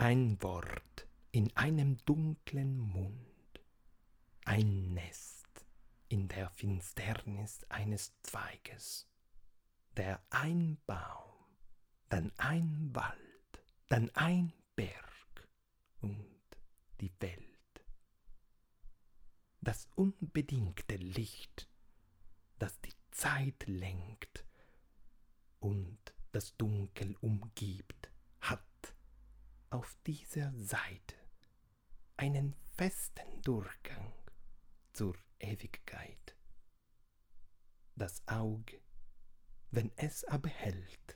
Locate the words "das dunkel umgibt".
26.32-27.99